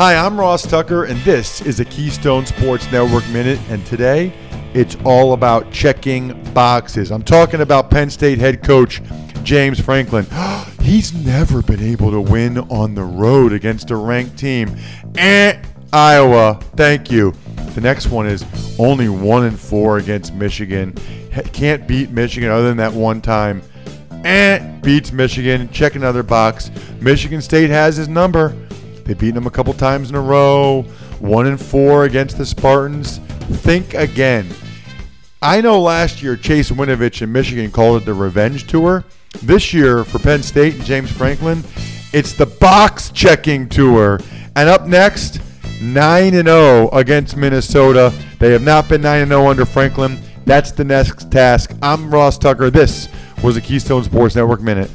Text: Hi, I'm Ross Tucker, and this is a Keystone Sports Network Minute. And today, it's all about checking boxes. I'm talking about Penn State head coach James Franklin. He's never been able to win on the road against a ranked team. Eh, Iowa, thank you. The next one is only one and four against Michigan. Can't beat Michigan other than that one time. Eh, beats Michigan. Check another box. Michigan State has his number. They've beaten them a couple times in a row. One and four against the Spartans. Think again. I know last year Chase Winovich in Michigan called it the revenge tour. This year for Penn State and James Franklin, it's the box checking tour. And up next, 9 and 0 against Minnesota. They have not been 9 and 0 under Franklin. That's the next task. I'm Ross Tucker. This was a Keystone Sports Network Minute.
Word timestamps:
Hi, 0.00 0.16
I'm 0.16 0.40
Ross 0.40 0.62
Tucker, 0.62 1.04
and 1.04 1.20
this 1.24 1.60
is 1.60 1.78
a 1.78 1.84
Keystone 1.84 2.46
Sports 2.46 2.90
Network 2.90 3.28
Minute. 3.28 3.60
And 3.68 3.84
today, 3.84 4.32
it's 4.72 4.96
all 5.04 5.34
about 5.34 5.70
checking 5.70 6.42
boxes. 6.54 7.12
I'm 7.12 7.22
talking 7.22 7.60
about 7.60 7.90
Penn 7.90 8.08
State 8.08 8.38
head 8.38 8.62
coach 8.62 9.02
James 9.42 9.78
Franklin. 9.78 10.24
He's 10.80 11.12
never 11.12 11.60
been 11.60 11.82
able 11.82 12.10
to 12.12 12.18
win 12.18 12.60
on 12.70 12.94
the 12.94 13.02
road 13.02 13.52
against 13.52 13.90
a 13.90 13.96
ranked 13.96 14.38
team. 14.38 14.74
Eh, 15.18 15.62
Iowa, 15.92 16.58
thank 16.76 17.10
you. 17.10 17.34
The 17.74 17.82
next 17.82 18.06
one 18.06 18.26
is 18.26 18.42
only 18.78 19.10
one 19.10 19.44
and 19.44 19.60
four 19.60 19.98
against 19.98 20.32
Michigan. 20.32 20.94
Can't 21.52 21.86
beat 21.86 22.08
Michigan 22.08 22.50
other 22.50 22.68
than 22.68 22.78
that 22.78 22.94
one 22.94 23.20
time. 23.20 23.60
Eh, 24.24 24.60
beats 24.80 25.12
Michigan. 25.12 25.68
Check 25.68 25.94
another 25.94 26.22
box. 26.22 26.70
Michigan 27.02 27.42
State 27.42 27.68
has 27.68 27.98
his 27.98 28.08
number. 28.08 28.56
They've 29.04 29.18
beaten 29.18 29.34
them 29.34 29.46
a 29.46 29.50
couple 29.50 29.72
times 29.72 30.10
in 30.10 30.16
a 30.16 30.20
row. 30.20 30.82
One 31.18 31.46
and 31.46 31.60
four 31.60 32.04
against 32.04 32.38
the 32.38 32.46
Spartans. 32.46 33.18
Think 33.62 33.94
again. 33.94 34.46
I 35.42 35.60
know 35.60 35.80
last 35.80 36.22
year 36.22 36.36
Chase 36.36 36.70
Winovich 36.70 37.22
in 37.22 37.32
Michigan 37.32 37.70
called 37.70 38.02
it 38.02 38.04
the 38.04 38.14
revenge 38.14 38.66
tour. 38.66 39.04
This 39.42 39.72
year 39.72 40.04
for 40.04 40.18
Penn 40.18 40.42
State 40.42 40.74
and 40.74 40.84
James 40.84 41.10
Franklin, 41.10 41.64
it's 42.12 42.34
the 42.34 42.46
box 42.46 43.10
checking 43.10 43.68
tour. 43.68 44.20
And 44.56 44.68
up 44.68 44.86
next, 44.86 45.40
9 45.80 46.34
and 46.34 46.46
0 46.46 46.90
against 46.90 47.36
Minnesota. 47.36 48.12
They 48.38 48.52
have 48.52 48.62
not 48.62 48.88
been 48.88 49.00
9 49.00 49.22
and 49.22 49.30
0 49.30 49.46
under 49.46 49.64
Franklin. 49.64 50.20
That's 50.44 50.72
the 50.72 50.84
next 50.84 51.30
task. 51.30 51.72
I'm 51.80 52.10
Ross 52.10 52.36
Tucker. 52.36 52.70
This 52.70 53.08
was 53.42 53.56
a 53.56 53.60
Keystone 53.60 54.04
Sports 54.04 54.34
Network 54.34 54.60
Minute. 54.60 54.90